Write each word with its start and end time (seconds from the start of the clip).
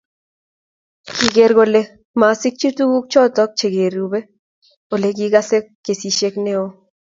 Kigeer 1.17 1.51
kole 1.59 1.81
masikchi 2.21 2.67
tuguk 2.79 3.05
choto 3.17 3.43
chegerube, 3.63 4.19
olegigase 4.93 5.57
kesishek 5.85 6.35
neo 6.49 6.65